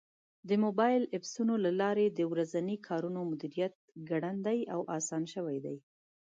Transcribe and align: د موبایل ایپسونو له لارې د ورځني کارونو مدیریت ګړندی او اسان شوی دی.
د 0.49 0.51
موبایل 0.63 1.03
ایپسونو 1.15 1.53
له 1.65 1.71
لارې 1.81 2.05
د 2.09 2.19
ورځني 2.31 2.77
کارونو 2.87 3.19
مدیریت 3.31 3.73
ګړندی 4.09 4.59
او 4.73 4.81
اسان 4.97 5.23
شوی 5.33 5.57
دی. 5.65 5.77